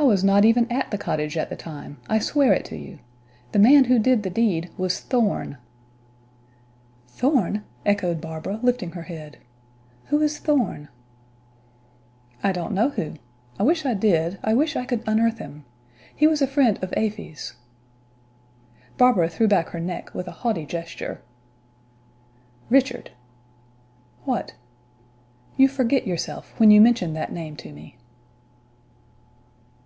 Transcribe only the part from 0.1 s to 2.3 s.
not even at the cottage at the time; I